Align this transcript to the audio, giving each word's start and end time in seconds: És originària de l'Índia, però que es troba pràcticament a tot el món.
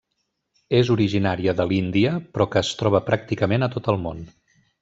És 0.77 0.89
originària 0.95 1.55
de 1.59 1.67
l'Índia, 1.73 2.15
però 2.39 2.49
que 2.55 2.65
es 2.65 2.75
troba 2.83 3.05
pràcticament 3.13 3.67
a 3.69 3.73
tot 3.77 3.95
el 3.95 4.05
món. 4.09 4.29